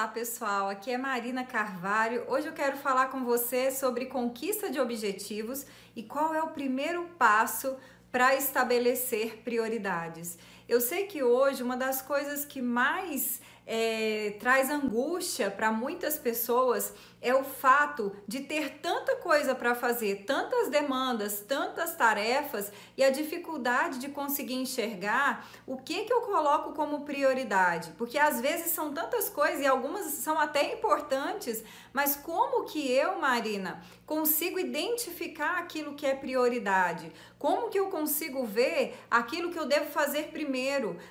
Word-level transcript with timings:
Olá 0.00 0.08
pessoal, 0.08 0.70
aqui 0.70 0.90
é 0.90 0.96
Marina 0.96 1.44
Carvalho. 1.44 2.24
Hoje 2.26 2.46
eu 2.46 2.54
quero 2.54 2.78
falar 2.78 3.10
com 3.10 3.22
você 3.22 3.70
sobre 3.70 4.06
conquista 4.06 4.70
de 4.70 4.80
objetivos 4.80 5.66
e 5.94 6.02
qual 6.02 6.34
é 6.34 6.42
o 6.42 6.48
primeiro 6.48 7.04
passo 7.18 7.76
para 8.10 8.34
estabelecer 8.34 9.42
prioridades. 9.44 10.38
Eu 10.70 10.80
sei 10.80 11.04
que 11.08 11.20
hoje 11.20 11.64
uma 11.64 11.76
das 11.76 12.00
coisas 12.00 12.44
que 12.44 12.62
mais 12.62 13.40
é, 13.66 14.36
traz 14.38 14.70
angústia 14.70 15.50
para 15.50 15.72
muitas 15.72 16.16
pessoas 16.16 16.94
é 17.22 17.34
o 17.34 17.44
fato 17.44 18.16
de 18.26 18.40
ter 18.40 18.78
tanta 18.80 19.16
coisa 19.16 19.54
para 19.54 19.74
fazer, 19.74 20.24
tantas 20.24 20.68
demandas, 20.70 21.40
tantas 21.40 21.94
tarefas 21.94 22.72
e 22.96 23.04
a 23.04 23.10
dificuldade 23.10 23.98
de 23.98 24.08
conseguir 24.08 24.54
enxergar 24.54 25.46
o 25.66 25.76
que 25.76 26.04
que 26.04 26.12
eu 26.12 26.22
coloco 26.22 26.72
como 26.72 27.04
prioridade, 27.04 27.92
porque 27.98 28.18
às 28.18 28.40
vezes 28.40 28.72
são 28.72 28.92
tantas 28.92 29.28
coisas 29.28 29.60
e 29.60 29.66
algumas 29.66 30.06
são 30.06 30.38
até 30.38 30.72
importantes, 30.72 31.62
mas 31.92 32.16
como 32.16 32.64
que 32.64 32.90
eu, 32.90 33.20
Marina, 33.20 33.82
consigo 34.06 34.58
identificar 34.58 35.58
aquilo 35.58 35.94
que 35.94 36.06
é 36.06 36.14
prioridade? 36.14 37.12
Como 37.38 37.68
que 37.68 37.78
eu 37.78 37.88
consigo 37.88 38.44
ver 38.46 38.98
aquilo 39.10 39.50
que 39.50 39.58
eu 39.58 39.66
devo 39.66 39.90
fazer 39.90 40.28
primeiro, 40.28 40.59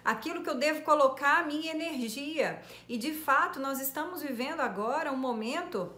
aquilo 0.03 0.44
que 0.44 0.49
eu 0.49 0.55
devo 0.55 0.81
colocar 0.81 1.39
a 1.39 1.44
minha 1.44 1.71
energia? 1.71 2.62
E 2.88 2.98
de 2.98 3.13
fato, 3.13 3.59
nós 3.59 3.80
estamos 3.80 4.21
vivendo 4.21 4.62
agora 4.62 5.12
um 5.12 5.17
momento 5.17 5.91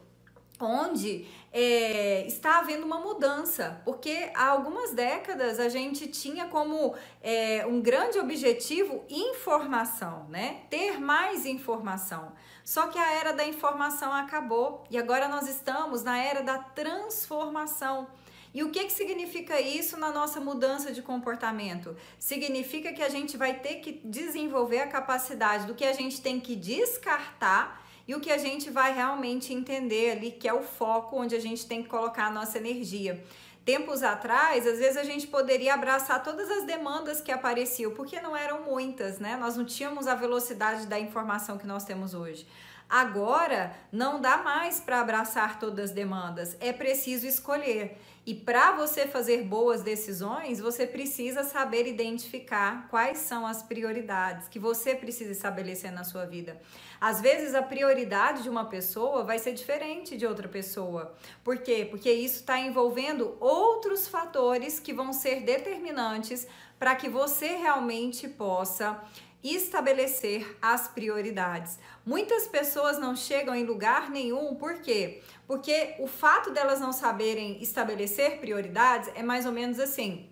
onde 0.59 1.27
é, 1.51 2.25
está 2.27 2.59
havendo 2.59 2.85
uma 2.85 2.99
mudança, 2.99 3.81
porque 3.83 4.31
há 4.33 4.47
algumas 4.47 4.91
décadas 4.91 5.59
a 5.59 5.67
gente 5.67 6.07
tinha 6.07 6.45
como 6.47 6.95
é, 7.21 7.65
um 7.65 7.81
grande 7.81 8.19
objetivo 8.19 9.03
informação, 9.09 10.27
né? 10.29 10.61
Ter 10.69 10.99
mais 10.99 11.45
informação. 11.45 12.31
Só 12.63 12.87
que 12.87 12.97
a 12.97 13.11
era 13.13 13.33
da 13.33 13.45
informação 13.45 14.13
acabou 14.13 14.83
e 14.89 14.97
agora 14.97 15.27
nós 15.27 15.47
estamos 15.49 16.03
na 16.03 16.17
era 16.17 16.41
da 16.41 16.59
transformação. 16.59 18.07
E 18.53 18.63
o 18.63 18.69
que, 18.69 18.83
que 18.83 18.91
significa 18.91 19.61
isso 19.61 19.97
na 19.97 20.11
nossa 20.11 20.39
mudança 20.39 20.91
de 20.91 21.01
comportamento? 21.01 21.95
Significa 22.19 22.91
que 22.91 23.01
a 23.01 23.07
gente 23.07 23.37
vai 23.37 23.59
ter 23.59 23.75
que 23.75 24.01
desenvolver 24.03 24.79
a 24.79 24.87
capacidade 24.87 25.65
do 25.65 25.73
que 25.73 25.85
a 25.85 25.93
gente 25.93 26.21
tem 26.21 26.39
que 26.39 26.55
descartar 26.55 27.81
e 28.07 28.13
o 28.13 28.19
que 28.19 28.31
a 28.31 28.37
gente 28.37 28.69
vai 28.69 28.93
realmente 28.93 29.53
entender 29.53 30.11
ali, 30.11 30.31
que 30.31 30.47
é 30.47 30.53
o 30.53 30.63
foco 30.63 31.15
onde 31.15 31.33
a 31.33 31.39
gente 31.39 31.65
tem 31.65 31.81
que 31.81 31.87
colocar 31.87 32.25
a 32.25 32.31
nossa 32.31 32.57
energia. 32.57 33.23
Tempos 33.63 34.01
atrás, 34.03 34.67
às 34.67 34.79
vezes 34.79 34.97
a 34.97 35.03
gente 35.03 35.27
poderia 35.27 35.75
abraçar 35.75 36.21
todas 36.21 36.49
as 36.49 36.65
demandas 36.65 37.21
que 37.21 37.31
apareciam, 37.31 37.93
porque 37.93 38.19
não 38.19 38.35
eram 38.35 38.63
muitas, 38.63 39.19
né? 39.19 39.37
Nós 39.37 39.55
não 39.55 39.63
tínhamos 39.63 40.07
a 40.07 40.15
velocidade 40.15 40.87
da 40.87 40.99
informação 40.99 41.57
que 41.57 41.67
nós 41.67 41.85
temos 41.85 42.13
hoje. 42.13 42.45
Agora 42.91 43.73
não 43.89 44.19
dá 44.19 44.39
mais 44.39 44.81
para 44.81 44.99
abraçar 44.99 45.57
todas 45.57 45.91
as 45.91 45.91
demandas, 45.91 46.57
é 46.59 46.73
preciso 46.73 47.25
escolher. 47.25 47.97
E 48.25 48.35
para 48.35 48.73
você 48.73 49.07
fazer 49.07 49.45
boas 49.45 49.81
decisões, 49.81 50.59
você 50.59 50.85
precisa 50.85 51.45
saber 51.45 51.87
identificar 51.87 52.89
quais 52.89 53.19
são 53.19 53.47
as 53.47 53.63
prioridades 53.63 54.49
que 54.49 54.59
você 54.59 54.93
precisa 54.93 55.31
estabelecer 55.31 55.89
na 55.89 56.03
sua 56.03 56.25
vida. 56.25 56.61
Às 56.99 57.21
vezes 57.21 57.55
a 57.55 57.63
prioridade 57.63 58.43
de 58.43 58.49
uma 58.49 58.65
pessoa 58.65 59.23
vai 59.23 59.39
ser 59.39 59.53
diferente 59.53 60.17
de 60.17 60.27
outra 60.27 60.49
pessoa. 60.49 61.15
Por 61.45 61.59
quê? 61.59 61.87
Porque 61.89 62.11
isso 62.11 62.41
está 62.41 62.59
envolvendo 62.59 63.37
outros 63.39 64.05
fatores 64.05 64.81
que 64.81 64.91
vão 64.91 65.13
ser 65.13 65.43
determinantes 65.43 66.45
para 66.77 66.93
que 66.93 67.07
você 67.07 67.55
realmente 67.55 68.27
possa 68.27 69.01
estabelecer 69.43 70.57
as 70.61 70.87
prioridades. 70.87 71.79
Muitas 72.05 72.47
pessoas 72.47 72.99
não 72.99 73.15
chegam 73.15 73.55
em 73.55 73.65
lugar 73.65 74.09
nenhum, 74.09 74.55
por 74.55 74.81
quê? 74.81 75.21
Porque 75.47 75.95
o 75.99 76.07
fato 76.07 76.51
delas 76.51 76.79
não 76.79 76.91
saberem 76.91 77.61
estabelecer 77.61 78.39
prioridades 78.39 79.09
é 79.15 79.23
mais 79.23 79.45
ou 79.45 79.51
menos 79.51 79.79
assim. 79.79 80.29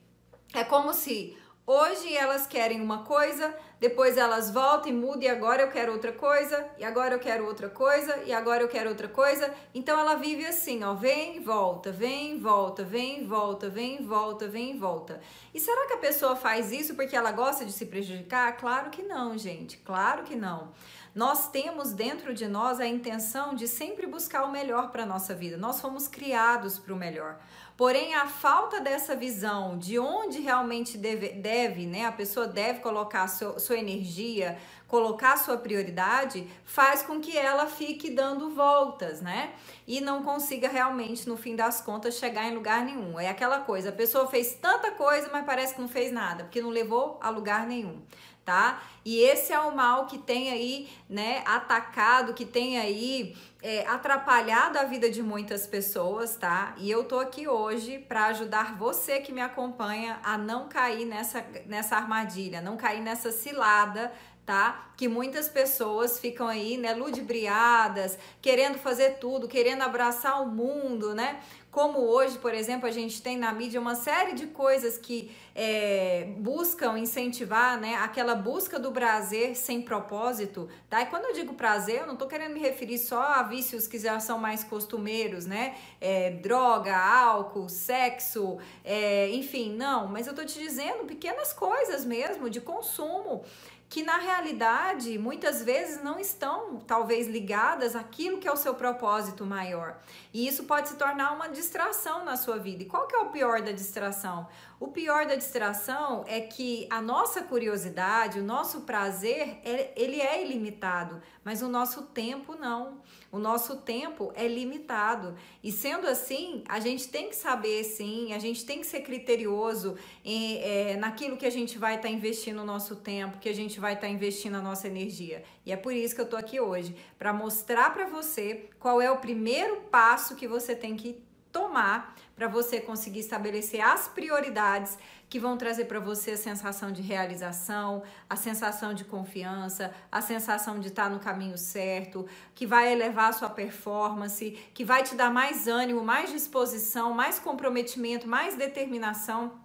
É 0.53 0.63
como 0.63 0.93
se 0.93 1.37
Hoje 1.71 2.15
elas 2.15 2.47
querem 2.47 2.81
uma 2.81 3.03
coisa, 3.03 3.55
depois 3.79 4.17
elas 4.17 4.51
voltam 4.51 4.91
e 4.91 4.93
mudam 4.93 5.23
e 5.23 5.27
agora 5.27 5.61
eu 5.61 5.71
quero 5.71 5.91
outra 5.91 6.11
coisa, 6.11 6.69
e 6.77 6.83
agora 6.83 7.13
eu 7.13 7.19
quero 7.19 7.45
outra 7.45 7.69
coisa, 7.69 8.23
e 8.25 8.33
agora 8.33 8.63
eu 8.63 8.67
quero 8.67 8.89
outra 8.89 9.07
coisa. 9.07 9.53
Então 9.73 9.97
ela 9.97 10.15
vive 10.15 10.45
assim, 10.45 10.83
ó, 10.83 10.93
vem 10.93 11.39
volta, 11.41 11.91
vem 11.91 12.39
volta, 12.39 12.83
vem 12.83 13.25
volta, 13.25 13.69
vem 13.69 14.05
volta, 14.05 14.47
vem 14.47 14.75
e 14.75 14.77
volta. 14.77 15.21
E 15.53 15.59
será 15.59 15.87
que 15.87 15.93
a 15.93 15.97
pessoa 15.97 16.35
faz 16.35 16.71
isso 16.71 16.95
porque 16.95 17.15
ela 17.15 17.31
gosta 17.31 17.63
de 17.63 17.71
se 17.71 17.85
prejudicar? 17.85 18.57
Claro 18.57 18.89
que 18.89 19.01
não, 19.01 19.37
gente, 19.37 19.77
claro 19.77 20.23
que 20.23 20.35
não. 20.35 20.71
Nós 21.15 21.49
temos 21.49 21.91
dentro 21.91 22.33
de 22.33 22.47
nós 22.47 22.79
a 22.79 22.87
intenção 22.87 23.55
de 23.55 23.67
sempre 23.67 24.05
buscar 24.05 24.43
o 24.43 24.51
melhor 24.51 24.91
para 24.91 25.03
a 25.03 25.05
nossa 25.05 25.33
vida. 25.33 25.57
Nós 25.57 25.81
fomos 25.81 26.07
criados 26.07 26.77
para 26.77 26.93
o 26.93 26.97
melhor. 26.97 27.39
Porém, 27.75 28.13
a 28.13 28.27
falta 28.27 28.79
dessa 28.79 29.15
visão 29.15 29.77
de 29.77 29.97
onde 29.97 30.39
realmente 30.39 30.97
deve, 30.97 31.29
deve 31.29 31.85
né, 31.85 32.05
a 32.05 32.11
pessoa 32.11 32.45
deve 32.45 32.79
colocar 32.79 33.25
seu, 33.27 33.57
sua 33.69 33.77
energia, 33.77 34.57
colocar 34.89 35.37
sua 35.37 35.55
prioridade, 35.55 36.49
faz 36.65 37.03
com 37.03 37.21
que 37.21 37.37
ela 37.37 37.67
fique 37.67 38.09
dando 38.09 38.49
voltas, 38.49 39.21
né? 39.21 39.53
E 39.87 40.01
não 40.01 40.23
consiga 40.23 40.67
realmente, 40.67 41.29
no 41.29 41.37
fim 41.37 41.55
das 41.55 41.79
contas, 41.79 42.15
chegar 42.15 42.45
em 42.47 42.55
lugar 42.55 42.83
nenhum. 42.83 43.17
É 43.19 43.29
aquela 43.29 43.59
coisa, 43.59 43.89
a 43.89 43.93
pessoa 43.93 44.27
fez 44.27 44.55
tanta 44.55 44.91
coisa, 44.91 45.29
mas 45.31 45.45
parece 45.45 45.75
que 45.75 45.81
não 45.81 45.87
fez 45.87 46.11
nada, 46.11 46.43
porque 46.43 46.61
não 46.61 46.69
levou 46.69 47.17
a 47.21 47.29
lugar 47.29 47.65
nenhum 47.67 48.01
tá? 48.49 48.81
E 49.05 49.19
esse 49.19 49.53
é 49.53 49.59
o 49.59 49.75
mal 49.75 50.07
que 50.07 50.17
tem 50.17 50.49
aí, 50.49 50.89
né, 51.07 51.43
atacado, 51.45 52.33
que 52.33 52.43
tem 52.43 52.79
aí 52.79 53.37
é, 53.61 53.85
atrapalhado 53.85 54.79
a 54.79 54.85
vida 54.85 55.07
de 55.07 55.21
muitas 55.21 55.67
pessoas, 55.67 56.35
tá? 56.35 56.73
E 56.77 56.89
eu 56.89 57.03
tô 57.03 57.19
aqui 57.19 57.47
hoje 57.47 57.99
para 57.99 58.25
ajudar 58.25 58.75
você 58.75 59.19
que 59.19 59.31
me 59.31 59.39
acompanha 59.39 60.19
a 60.23 60.35
não 60.35 60.67
cair 60.67 61.05
nessa, 61.05 61.45
nessa 61.67 61.95
armadilha, 61.95 62.59
não 62.59 62.75
cair 62.75 63.01
nessa 63.01 63.31
cilada 63.31 64.11
tá? 64.49 64.89
Que 64.97 65.07
muitas 65.07 65.47
pessoas 65.47 66.19
ficam 66.19 66.47
aí, 66.47 66.75
né, 66.75 66.95
ludibriadas, 66.95 68.17
querendo 68.41 68.79
fazer 68.79 69.19
tudo, 69.19 69.47
querendo 69.47 69.83
abraçar 69.83 70.41
o 70.41 70.47
mundo, 70.47 71.13
né? 71.13 71.39
Como 71.69 71.99
hoje, 71.99 72.39
por 72.39 72.51
exemplo, 72.51 72.87
a 72.87 72.91
gente 72.91 73.21
tem 73.21 73.37
na 73.37 73.53
mídia 73.53 73.79
uma 73.79 73.93
série 73.93 74.33
de 74.33 74.47
coisas 74.47 74.97
que 74.97 75.29
é, 75.53 76.33
buscam 76.39 76.97
incentivar, 76.97 77.79
né, 77.79 77.93
aquela 77.97 78.33
busca 78.33 78.79
do 78.79 78.91
prazer 78.91 79.55
sem 79.55 79.83
propósito, 79.83 80.67
tá? 80.89 81.03
E 81.03 81.05
quando 81.05 81.25
eu 81.25 81.33
digo 81.33 81.53
prazer, 81.53 81.99
eu 81.99 82.07
não 82.07 82.15
tô 82.15 82.25
querendo 82.25 82.53
me 82.55 82.59
referir 82.59 82.97
só 82.97 83.21
a 83.21 83.43
vícios 83.43 83.85
que 83.85 83.99
já 83.99 84.19
são 84.19 84.39
mais 84.39 84.63
costumeiros, 84.63 85.45
né? 85.45 85.75
É, 86.01 86.31
droga, 86.31 86.97
álcool, 86.97 87.69
sexo, 87.69 88.57
é, 88.83 89.29
enfim, 89.29 89.75
não. 89.75 90.07
Mas 90.07 90.25
eu 90.25 90.33
tô 90.33 90.43
te 90.43 90.57
dizendo 90.57 91.05
pequenas 91.05 91.53
coisas 91.53 92.03
mesmo 92.03 92.49
de 92.49 92.59
consumo 92.59 93.43
que 93.89 94.03
na 94.03 94.17
realidade 94.17 95.17
muitas 95.17 95.63
vezes 95.63 96.03
não 96.03 96.19
estão 96.19 96.77
talvez 96.85 97.27
ligadas 97.27 97.95
àquilo 97.95 98.37
que 98.37 98.47
é 98.47 98.51
o 98.51 98.55
seu 98.55 98.75
propósito 98.75 99.43
maior. 99.43 99.97
E 100.31 100.47
isso 100.47 100.65
pode 100.65 100.89
se 100.89 100.95
tornar 100.95 101.33
uma 101.33 101.49
distração 101.49 102.23
na 102.23 102.37
sua 102.37 102.59
vida. 102.59 102.83
E 102.83 102.85
qual 102.85 103.07
que 103.07 103.15
é 103.15 103.19
o 103.19 103.31
pior 103.31 103.63
da 103.63 103.71
distração? 103.71 104.47
O 104.79 104.87
pior 104.87 105.25
da 105.25 105.35
distração 105.35 106.23
é 106.25 106.39
que 106.39 106.87
a 106.89 107.01
nossa 107.01 107.43
curiosidade, 107.43 108.39
o 108.39 108.43
nosso 108.43 108.81
prazer, 108.81 109.59
ele 109.93 110.21
é 110.21 110.41
ilimitado, 110.41 111.21
mas 111.43 111.61
o 111.61 111.67
nosso 111.67 112.03
tempo 112.03 112.55
não. 112.55 113.01
O 113.29 113.37
nosso 113.37 113.81
tempo 113.81 114.31
é 114.35 114.47
limitado. 114.47 115.35
E 115.61 115.69
sendo 115.69 116.07
assim, 116.07 116.63
a 116.67 116.79
gente 116.79 117.09
tem 117.09 117.27
que 117.27 117.35
saber 117.35 117.83
sim, 117.83 118.31
a 118.31 118.39
gente 118.39 118.65
tem 118.65 118.79
que 118.79 118.87
ser 118.87 119.01
criterioso 119.01 119.97
em, 120.23 120.59
é, 120.59 120.95
naquilo 120.95 121.35
que 121.35 121.45
a 121.45 121.51
gente 121.51 121.77
vai 121.77 121.95
estar 121.95 122.07
tá 122.07 122.13
investindo 122.13 122.61
o 122.61 122.65
nosso 122.65 122.95
tempo, 122.95 123.37
que 123.37 123.49
a 123.49 123.53
gente 123.53 123.81
vai 123.81 123.95
estar 123.95 124.07
tá 124.07 124.13
investindo 124.13 124.55
a 124.55 124.61
nossa 124.61 124.87
energia. 124.87 125.43
E 125.65 125.73
é 125.73 125.75
por 125.75 125.91
isso 125.91 126.15
que 126.15 126.21
eu 126.21 126.29
tô 126.29 126.37
aqui 126.37 126.57
hoje, 126.57 126.95
para 127.17 127.33
mostrar 127.33 127.93
para 127.93 128.07
você 128.07 128.69
qual 128.79 129.01
é 129.01 129.11
o 129.11 129.17
primeiro 129.17 129.81
passo 129.91 130.37
que 130.37 130.47
você 130.47 130.73
tem 130.73 130.95
que 130.95 131.21
tomar 131.51 132.15
para 132.35 132.47
você 132.47 132.79
conseguir 132.79 133.19
estabelecer 133.19 133.81
as 133.81 134.07
prioridades 134.07 134.97
que 135.29 135.39
vão 135.39 135.57
trazer 135.57 135.85
para 135.85 135.99
você 135.99 136.31
a 136.31 136.37
sensação 136.37 136.91
de 136.91 137.01
realização, 137.01 138.01
a 138.27 138.35
sensação 138.35 138.93
de 138.93 139.05
confiança, 139.05 139.93
a 140.11 140.21
sensação 140.21 140.79
de 140.79 140.87
estar 140.87 141.03
tá 141.03 141.09
no 141.09 141.19
caminho 141.19 141.57
certo, 141.57 142.27
que 142.55 142.65
vai 142.65 142.91
elevar 142.91 143.29
a 143.29 143.33
sua 143.33 143.49
performance, 143.49 144.57
que 144.73 144.83
vai 144.83 145.03
te 145.03 145.13
dar 145.15 145.31
mais 145.31 145.67
ânimo, 145.67 146.03
mais 146.03 146.31
disposição, 146.31 147.13
mais 147.13 147.37
comprometimento, 147.37 148.27
mais 148.27 148.55
determinação. 148.55 149.59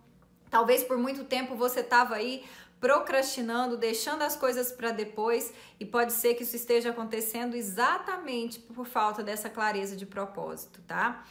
Talvez 0.50 0.82
por 0.84 0.98
muito 0.98 1.24
tempo 1.24 1.56
você 1.56 1.80
estava 1.80 2.14
aí 2.16 2.44
procrastinando, 2.78 3.78
deixando 3.78 4.20
as 4.20 4.36
coisas 4.36 4.70
para 4.70 4.90
depois, 4.90 5.54
e 5.80 5.86
pode 5.86 6.12
ser 6.12 6.34
que 6.34 6.42
isso 6.42 6.54
esteja 6.54 6.90
acontecendo 6.90 7.54
exatamente 7.54 8.58
por 8.58 8.86
falta 8.86 9.22
dessa 9.22 9.48
clareza 9.48 9.96
de 9.96 10.04
propósito, 10.04 10.82
tá? 10.86 11.24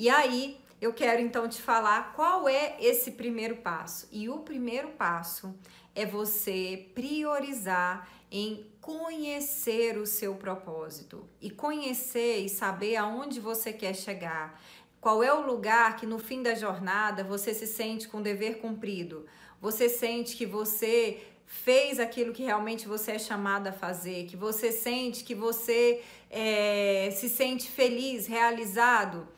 E 0.00 0.08
aí 0.08 0.58
eu 0.80 0.94
quero 0.94 1.20
então 1.20 1.46
te 1.46 1.60
falar 1.60 2.14
qual 2.14 2.48
é 2.48 2.74
esse 2.80 3.10
primeiro 3.10 3.56
passo. 3.56 4.08
E 4.10 4.30
o 4.30 4.38
primeiro 4.38 4.92
passo 4.92 5.54
é 5.94 6.06
você 6.06 6.88
priorizar 6.94 8.08
em 8.30 8.64
conhecer 8.80 9.98
o 9.98 10.06
seu 10.06 10.36
propósito 10.36 11.28
e 11.38 11.50
conhecer 11.50 12.38
e 12.38 12.48
saber 12.48 12.96
aonde 12.96 13.40
você 13.40 13.74
quer 13.74 13.94
chegar. 13.94 14.58
Qual 15.02 15.22
é 15.22 15.34
o 15.34 15.46
lugar 15.46 15.96
que 15.96 16.06
no 16.06 16.18
fim 16.18 16.42
da 16.42 16.54
jornada 16.54 17.22
você 17.22 17.52
se 17.52 17.66
sente 17.66 18.08
com 18.08 18.22
dever 18.22 18.56
cumprido? 18.56 19.26
Você 19.60 19.86
sente 19.86 20.34
que 20.34 20.46
você 20.46 21.20
fez 21.44 22.00
aquilo 22.00 22.32
que 22.32 22.42
realmente 22.42 22.88
você 22.88 23.12
é 23.12 23.18
chamado 23.18 23.66
a 23.66 23.72
fazer, 23.72 24.24
que 24.24 24.36
você 24.36 24.72
sente 24.72 25.24
que 25.24 25.34
você 25.34 26.00
é, 26.30 27.10
se 27.10 27.28
sente 27.28 27.70
feliz, 27.70 28.26
realizado. 28.26 29.28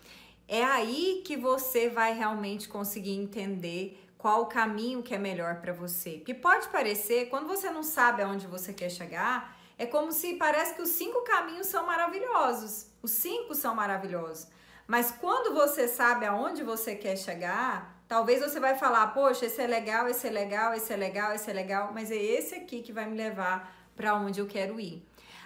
É 0.54 0.62
aí 0.62 1.22
que 1.24 1.34
você 1.34 1.88
vai 1.88 2.12
realmente 2.12 2.68
conseguir 2.68 3.12
entender 3.12 3.98
qual 4.18 4.42
o 4.42 4.46
caminho 4.46 5.02
que 5.02 5.14
é 5.14 5.18
melhor 5.18 5.62
para 5.62 5.72
você. 5.72 6.18
Que 6.18 6.34
pode 6.34 6.68
parecer, 6.68 7.30
quando 7.30 7.48
você 7.48 7.70
não 7.70 7.82
sabe 7.82 8.20
aonde 8.20 8.46
você 8.46 8.70
quer 8.70 8.90
chegar, 8.90 9.56
é 9.78 9.86
como 9.86 10.12
se 10.12 10.34
parece 10.34 10.74
que 10.74 10.82
os 10.82 10.90
cinco 10.90 11.22
caminhos 11.22 11.68
são 11.68 11.86
maravilhosos. 11.86 12.88
Os 13.02 13.12
cinco 13.12 13.54
são 13.54 13.74
maravilhosos. 13.74 14.46
Mas 14.86 15.10
quando 15.10 15.54
você 15.54 15.88
sabe 15.88 16.26
aonde 16.26 16.62
você 16.62 16.94
quer 16.94 17.16
chegar, 17.16 18.04
talvez 18.06 18.42
você 18.42 18.60
vai 18.60 18.76
falar: 18.76 19.06
"Poxa, 19.14 19.46
esse 19.46 19.62
é 19.62 19.66
legal, 19.66 20.06
esse 20.06 20.26
é 20.26 20.30
legal, 20.30 20.74
esse 20.74 20.92
é 20.92 20.96
legal, 20.96 21.32
esse 21.32 21.50
é 21.50 21.54
legal, 21.54 21.92
mas 21.94 22.10
é 22.10 22.16
esse 22.16 22.54
aqui 22.56 22.82
que 22.82 22.92
vai 22.92 23.06
me 23.06 23.16
levar 23.16 23.74
para 23.96 24.14
onde 24.16 24.38
eu 24.38 24.46
quero 24.46 24.78
ir". 24.78 25.02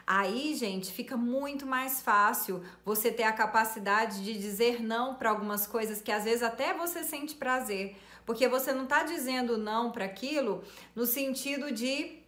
Aí, 0.07 0.55
gente, 0.55 0.93
fica 0.93 1.17
muito 1.17 1.67
mais 1.67 2.01
fácil 2.01 2.63
você 2.85 3.11
ter 3.11 3.25
a 3.25 3.33
capacidade 3.33 4.23
de 4.23 4.35
dizer 4.39 4.81
não 4.81 5.17
para 5.17 5.31
algumas 5.31 5.67
coisas 5.67 6.01
que 6.01 6.13
às 6.13 6.23
vezes 6.23 6.45
até 6.45 6.73
você 6.73 7.03
sente 7.03 7.35
prazer, 7.35 7.97
porque 8.25 8.47
você 8.47 8.73
não 8.73 8.85
está 8.85 9.03
dizendo 9.03 9.59
não 9.59 9.91
para 9.91 10.05
aquilo 10.05 10.63
no 10.95 11.07
sentido 11.07 11.73
de 11.73 12.21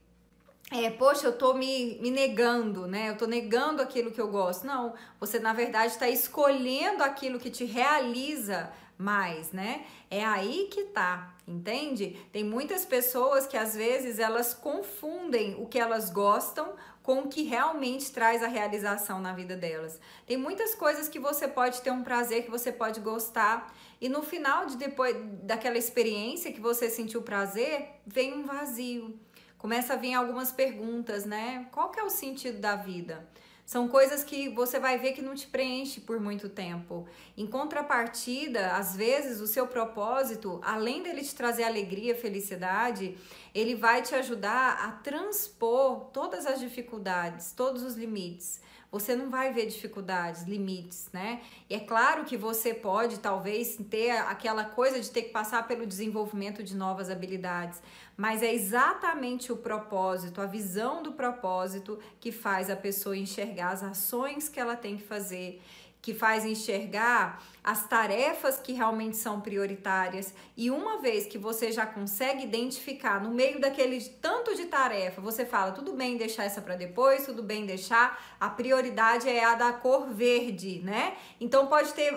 é, 0.71 0.91
poxa, 0.91 1.27
eu 1.27 1.33
tô 1.33 1.55
me, 1.55 1.99
me 2.01 2.11
negando, 2.11 2.87
né? 2.87 3.09
Eu 3.09 3.17
tô 3.17 3.27
negando 3.27 3.81
aquilo 3.81 4.11
que 4.11 4.21
eu 4.21 4.29
gosto. 4.29 4.67
Não, 4.67 4.93
você 5.19 5.39
na 5.39 5.55
verdade 5.55 5.93
está 5.93 6.09
escolhendo 6.09 7.03
aquilo 7.03 7.39
que 7.39 7.49
te 7.49 7.65
realiza 7.65 8.71
mais, 8.99 9.53
né? 9.53 9.87
É 10.11 10.25
aí 10.25 10.69
que 10.71 10.85
tá, 10.87 11.33
entende? 11.47 12.19
Tem 12.33 12.43
muitas 12.43 12.85
pessoas 12.85 13.47
que 13.47 13.57
às 13.57 13.77
vezes 13.77 14.19
elas 14.19 14.53
confundem 14.53 15.55
o 15.59 15.67
que 15.67 15.79
elas 15.79 16.11
gostam 16.11 16.75
com 17.03 17.21
o 17.21 17.29
que 17.29 17.45
realmente 17.45 18.13
traz 18.13 18.43
a 18.43 18.49
realização 18.49 19.19
na 19.19 19.33
vida 19.33 19.57
delas. 19.57 19.99
Tem 20.27 20.37
muitas 20.37 20.75
coisas 20.75 21.09
que 21.09 21.19
você 21.19 21.49
pode 21.49 21.81
ter 21.81 21.91
um 21.91 22.03
prazer, 22.03 22.45
que 22.45 22.51
você 22.51 22.71
pode 22.71 23.01
gostar, 23.01 23.73
e 24.01 24.09
no 24.09 24.23
final 24.23 24.67
de 24.67 24.77
depois 24.77 25.17
daquela 25.43 25.79
experiência 25.79 26.53
que 26.53 26.61
você 26.61 26.91
sentiu 26.91 27.23
prazer, 27.23 27.89
vem 28.05 28.35
um 28.35 28.45
vazio. 28.45 29.19
Começa 29.57 29.95
a 29.95 29.97
vir 29.97 30.13
algumas 30.13 30.53
perguntas, 30.53 31.25
né? 31.25 31.67
Qual 31.73 31.91
que 31.91 31.99
é 31.99 32.05
o 32.05 32.11
sentido 32.11 32.59
da 32.61 32.77
vida? 32.77 33.27
São 33.69 33.87
coisas 33.87 34.25
que 34.25 34.49
você 34.49 34.81
vai 34.81 34.97
ver 34.97 35.13
que 35.13 35.21
não 35.21 35.35
te 35.35 35.47
preenche 35.47 36.01
por 36.01 36.19
muito 36.19 36.49
tempo. 36.49 37.07
Em 37.37 37.47
contrapartida, 37.47 38.73
às 38.73 38.97
vezes 38.97 39.43
o 39.43 39.47
seu 39.47 39.67
propósito, 39.67 40.59
além 40.65 41.03
dele 41.03 41.23
te 41.23 41.35
trazer 41.35 41.65
alegria, 41.65 42.15
felicidade, 42.15 43.19
ele 43.55 43.75
vai 43.75 44.01
te 44.01 44.15
ajudar 44.15 44.87
a 44.87 44.93
transpor 44.93 46.07
todas 46.15 46.47
as 46.47 46.61
dificuldades, 46.61 47.53
todos 47.53 47.83
os 47.83 47.95
limites 47.95 48.59
você 48.91 49.15
não 49.15 49.29
vai 49.29 49.53
ver 49.53 49.67
dificuldades, 49.67 50.45
limites, 50.45 51.09
né? 51.13 51.43
E 51.69 51.75
é 51.75 51.81
claro 51.81 52.25
que 52.25 52.37
você 52.37 52.73
pode, 52.73 53.19
talvez, 53.19 53.77
ter 53.91 54.11
aquela 54.11 54.65
coisa 54.65 54.99
de 54.99 55.11
ter 55.11 55.23
que 55.23 55.31
passar 55.31 55.67
pelo 55.69 55.87
desenvolvimento 55.87 56.63
de 56.63 56.75
novas 56.75 57.11
habilidades, 57.11 57.83
mas 58.17 58.43
é 58.43 58.53
exatamente 58.53 59.53
o 59.53 59.57
propósito, 59.57 60.41
a 60.41 60.47
visão 60.47 61.03
do 61.03 61.13
propósito 61.13 61.99
que 62.19 62.33
faz 62.33 62.71
a 62.71 62.77
pessoa 62.77 63.17
enxergar 63.17 63.71
as 63.71 63.83
ações 63.83 64.49
que 64.49 64.59
ela 64.59 64.75
tem 64.75 64.97
que 64.97 65.05
fazer 65.05 65.61
que 66.01 66.15
faz 66.15 66.45
enxergar 66.45 67.43
as 67.63 67.87
tarefas 67.87 68.59
que 68.59 68.73
realmente 68.73 69.17
são 69.17 69.41
prioritárias. 69.41 70.33
E 70.57 70.71
uma 70.71 71.01
vez 71.01 71.27
que 71.27 71.37
você 71.37 71.71
já 71.73 71.85
consegue 71.85 72.45
identificar 72.45 73.23
no 73.23 73.31
meio 73.31 73.61
daquele 73.61 74.01
tanto 74.23 74.55
de 74.55 74.67
tarefa, 74.67 75.21
você 75.21 75.45
fala: 75.45 75.73
tudo 75.73 75.93
bem 75.93 76.17
deixar 76.17 76.45
essa 76.45 76.63
para 76.63 76.77
depois, 76.77 77.27
tudo 77.27 77.43
bem 77.43 77.67
deixar, 77.67 78.37
a 78.41 78.49
prioridade 78.49 79.29
é 79.29 79.45
a 79.45 79.55
da 79.55 79.73
cor 79.73 80.09
verde, 80.09 80.81
né? 80.85 81.17
Então 81.41 81.67
pode 81.67 81.93
ter 81.93 82.13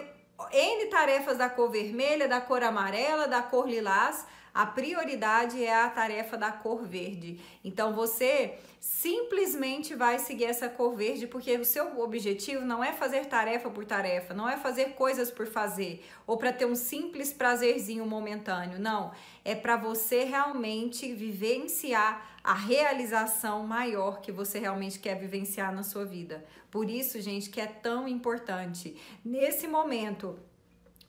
N 0.51 0.85
tarefas 0.87 1.37
da 1.37 1.49
cor 1.49 1.69
vermelha, 1.69 2.27
da 2.27 2.39
cor 2.41 2.63
amarela, 2.63 3.27
da 3.27 3.41
cor 3.41 3.67
lilás 3.67 4.25
a 4.53 4.65
prioridade 4.65 5.63
é 5.63 5.74
a 5.74 5.89
tarefa 5.89 6.38
da 6.38 6.51
cor 6.51 6.83
verde. 6.83 7.39
Então 7.63 7.94
você 7.94 8.57
simplesmente 8.80 9.95
vai 9.95 10.19
seguir 10.19 10.45
essa 10.45 10.68
cor 10.68 10.95
verde 10.95 11.27
porque 11.27 11.56
o 11.56 11.63
seu 11.63 12.01
objetivo 12.01 12.65
não 12.65 12.83
é 12.83 12.92
fazer 12.92 13.27
tarefa 13.27 13.69
por 13.69 13.86
tarefa, 13.86 14.33
não 14.33 14.50
é 14.50 14.57
fazer 14.57 14.94
coisas 14.94 15.31
por 15.31 15.48
fazer 15.48 16.06
ou 16.27 16.38
para 16.38 16.51
ter 16.51 16.65
um 16.65 16.75
simples 16.75 17.31
prazerzinho 17.31 18.06
momentâneo. 18.06 18.80
Não, 18.80 19.12
é 19.45 19.56
para 19.56 19.77
você 19.77 20.24
realmente 20.24 21.13
vivenciar 21.13 22.30
a 22.44 22.53
realização 22.53 23.65
maior 23.65 24.19
que 24.19 24.31
você 24.31 24.59
realmente 24.59 25.00
quer 25.00 25.15
vivenciar 25.15 25.74
na 25.74 25.83
sua 25.83 26.06
vida. 26.06 26.44
Por 26.69 26.89
isso, 26.89 27.21
gente, 27.21 27.50
que 27.50 27.62
é 27.62 27.68
tão 27.68 28.07
importante 28.07 28.98
nesse 29.24 29.68
momento 29.68 30.39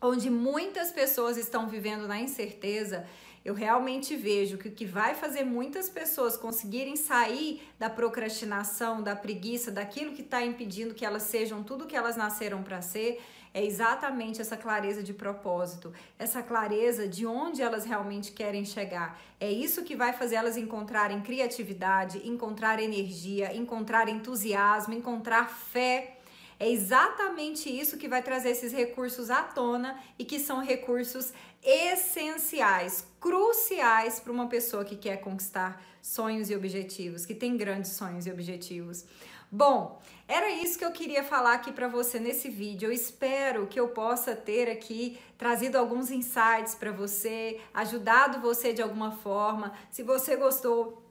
onde 0.02 0.28
muitas 0.28 0.90
pessoas 0.90 1.36
estão 1.36 1.68
vivendo 1.68 2.08
na 2.08 2.20
incerteza, 2.20 3.06
eu 3.44 3.54
realmente 3.54 4.16
vejo 4.16 4.56
que 4.56 4.68
o 4.68 4.72
que 4.72 4.84
vai 4.84 5.14
fazer 5.14 5.44
muitas 5.44 5.88
pessoas 5.88 6.36
conseguirem 6.36 6.94
sair 6.94 7.62
da 7.78 7.90
procrastinação, 7.90 9.02
da 9.02 9.16
preguiça, 9.16 9.70
daquilo 9.70 10.12
que 10.12 10.22
está 10.22 10.42
impedindo 10.44 10.94
que 10.94 11.04
elas 11.04 11.24
sejam 11.24 11.62
tudo 11.62 11.86
que 11.86 11.96
elas 11.96 12.16
nasceram 12.16 12.62
para 12.62 12.80
ser, 12.80 13.20
é 13.54 13.62
exatamente 13.62 14.40
essa 14.40 14.56
clareza 14.56 15.02
de 15.02 15.12
propósito, 15.12 15.92
essa 16.18 16.42
clareza 16.42 17.06
de 17.06 17.26
onde 17.26 17.60
elas 17.60 17.84
realmente 17.84 18.32
querem 18.32 18.64
chegar. 18.64 19.20
É 19.38 19.50
isso 19.50 19.82
que 19.82 19.94
vai 19.94 20.12
fazer 20.12 20.36
elas 20.36 20.56
encontrarem 20.56 21.20
criatividade, 21.20 22.26
encontrar 22.26 22.80
energia, 22.80 23.54
encontrar 23.54 24.08
entusiasmo, 24.08 24.94
encontrar 24.94 25.50
fé 25.50 26.16
é 26.62 26.70
exatamente 26.70 27.68
isso 27.68 27.96
que 27.96 28.06
vai 28.06 28.22
trazer 28.22 28.50
esses 28.50 28.72
recursos 28.72 29.30
à 29.30 29.42
tona 29.42 29.98
e 30.16 30.24
que 30.24 30.38
são 30.38 30.60
recursos 30.60 31.32
essenciais, 31.62 33.06
cruciais 33.20 34.18
para 34.18 34.32
uma 34.32 34.48
pessoa 34.48 34.84
que 34.84 34.96
quer 34.96 35.18
conquistar 35.18 35.82
sonhos 36.02 36.50
e 36.50 36.56
objetivos, 36.56 37.24
que 37.24 37.34
tem 37.34 37.56
grandes 37.56 37.92
sonhos 37.92 38.26
e 38.26 38.30
objetivos. 38.30 39.04
Bom, 39.50 40.00
era 40.26 40.50
isso 40.50 40.78
que 40.78 40.84
eu 40.84 40.90
queria 40.90 41.22
falar 41.22 41.54
aqui 41.54 41.70
para 41.72 41.86
você 41.86 42.18
nesse 42.18 42.48
vídeo. 42.48 42.88
Eu 42.88 42.92
espero 42.92 43.66
que 43.66 43.78
eu 43.78 43.88
possa 43.88 44.34
ter 44.34 44.70
aqui 44.70 45.18
trazido 45.36 45.76
alguns 45.76 46.10
insights 46.10 46.74
para 46.74 46.90
você, 46.90 47.60
ajudado 47.74 48.40
você 48.40 48.72
de 48.72 48.80
alguma 48.80 49.12
forma. 49.12 49.72
Se 49.90 50.02
você 50.02 50.36
gostou, 50.36 51.02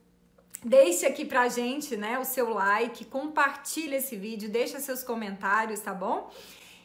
Deixe 0.64 1.08
aqui 1.08 1.26
pra 1.26 1.48
gente, 1.50 1.98
né, 1.98 2.20
o 2.20 2.24
seu 2.24 2.54
like, 2.54 3.06
compartilhe 3.06 3.96
esse 3.96 4.16
vídeo, 4.16 4.48
deixa 4.48 4.80
seus 4.80 5.04
comentários, 5.04 5.80
tá 5.80 5.92
bom? 5.92 6.30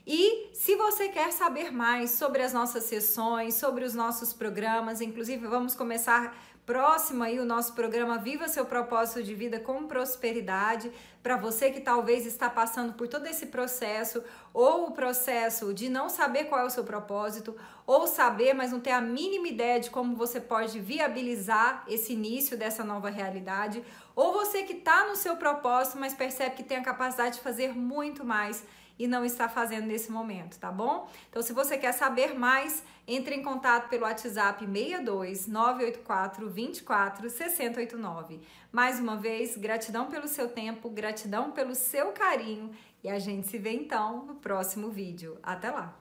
E 0.06 0.50
se 0.52 0.76
você 0.76 1.08
quer 1.08 1.32
saber 1.32 1.72
mais 1.72 2.12
sobre 2.12 2.40
as 2.40 2.52
nossas 2.52 2.84
sessões, 2.84 3.54
sobre 3.54 3.84
os 3.84 3.92
nossos 3.92 4.32
programas, 4.32 5.00
inclusive 5.00 5.48
vamos 5.48 5.74
começar 5.74 6.32
próximo 6.64 7.24
aí 7.24 7.40
o 7.40 7.44
nosso 7.44 7.74
programa 7.74 8.18
Viva 8.18 8.46
seu 8.46 8.64
propósito 8.64 9.22
de 9.22 9.34
vida 9.34 9.58
com 9.58 9.86
prosperidade, 9.86 10.92
para 11.22 11.36
você 11.36 11.70
que 11.70 11.80
talvez 11.80 12.24
está 12.24 12.48
passando 12.48 12.92
por 12.92 13.08
todo 13.08 13.26
esse 13.26 13.46
processo 13.46 14.22
ou 14.54 14.86
o 14.86 14.90
processo 14.92 15.74
de 15.74 15.88
não 15.88 16.08
saber 16.08 16.44
qual 16.44 16.60
é 16.60 16.64
o 16.64 16.70
seu 16.70 16.84
propósito, 16.84 17.56
ou 17.84 18.06
saber, 18.06 18.54
mas 18.54 18.70
não 18.70 18.78
ter 18.78 18.92
a 18.92 19.00
mínima 19.00 19.48
ideia 19.48 19.80
de 19.80 19.90
como 19.90 20.14
você 20.14 20.40
pode 20.40 20.78
viabilizar 20.78 21.84
esse 21.88 22.12
início 22.12 22.56
dessa 22.56 22.84
nova 22.84 23.10
realidade, 23.10 23.82
ou 24.14 24.32
você 24.32 24.62
que 24.62 24.72
está 24.72 25.08
no 25.08 25.16
seu 25.16 25.36
propósito, 25.36 25.98
mas 25.98 26.14
percebe 26.14 26.54
que 26.54 26.62
tem 26.62 26.76
a 26.76 26.82
capacidade 26.82 27.36
de 27.36 27.42
fazer 27.42 27.76
muito 27.76 28.24
mais 28.24 28.64
e 28.98 29.06
não 29.06 29.24
está 29.24 29.48
fazendo 29.48 29.86
nesse 29.86 30.10
momento, 30.10 30.58
tá 30.58 30.70
bom? 30.70 31.08
Então, 31.28 31.42
se 31.42 31.52
você 31.52 31.76
quer 31.76 31.92
saber 31.92 32.34
mais, 32.34 32.82
entre 33.06 33.34
em 33.34 33.42
contato 33.42 33.88
pelo 33.88 34.04
WhatsApp 34.04 34.64
62 34.64 35.46
984 35.46 36.48
24 36.50 37.30
6089. 37.30 38.40
Mais 38.72 38.98
uma 38.98 39.16
vez, 39.16 39.56
gratidão 39.56 40.06
pelo 40.06 40.26
seu 40.26 40.48
tempo, 40.48 40.90
gratidão 40.90 41.52
pelo 41.52 41.74
seu 41.74 42.12
carinho 42.12 42.70
e 43.02 43.08
a 43.08 43.18
gente 43.18 43.46
se 43.46 43.58
vê 43.58 43.70
então 43.70 44.26
no 44.26 44.34
próximo 44.34 44.90
vídeo. 44.90 45.38
Até 45.42 45.70
lá! 45.70 45.96